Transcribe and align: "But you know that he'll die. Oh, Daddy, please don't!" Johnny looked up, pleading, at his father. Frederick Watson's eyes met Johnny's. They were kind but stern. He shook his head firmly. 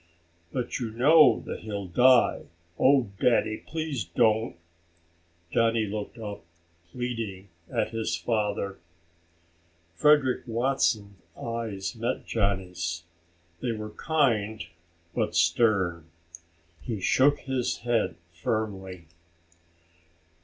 "But 0.51 0.79
you 0.79 0.89
know 0.89 1.41
that 1.45 1.59
he'll 1.59 1.85
die. 1.85 2.45
Oh, 2.79 3.09
Daddy, 3.19 3.57
please 3.57 4.03
don't!" 4.03 4.55
Johnny 5.51 5.85
looked 5.85 6.17
up, 6.17 6.43
pleading, 6.91 7.49
at 7.71 7.91
his 7.91 8.15
father. 8.17 8.79
Frederick 9.93 10.41
Watson's 10.47 11.21
eyes 11.39 11.95
met 11.95 12.25
Johnny's. 12.25 13.03
They 13.59 13.73
were 13.73 13.91
kind 13.91 14.65
but 15.13 15.35
stern. 15.35 16.07
He 16.81 16.99
shook 16.99 17.41
his 17.41 17.77
head 17.81 18.15
firmly. 18.33 19.05